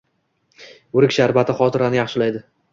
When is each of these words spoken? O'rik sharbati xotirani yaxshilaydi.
O'rik 1.01 1.15
sharbati 1.19 1.59
xotirani 1.63 2.03
yaxshilaydi. 2.03 2.47